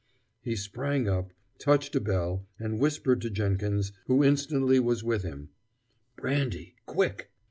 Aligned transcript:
He 0.41 0.55
sprang 0.55 1.07
up, 1.07 1.31
touched 1.59 1.95
a 1.95 1.99
bell, 1.99 2.47
and 2.59 2.79
whispered 2.79 3.21
to 3.21 3.29
Jenkins, 3.29 3.91
who 4.07 4.23
instantly 4.23 4.79
was 4.79 5.03
with 5.03 5.21
him: 5.21 5.49
"Brandy 6.15 6.73
quick." 6.87 7.29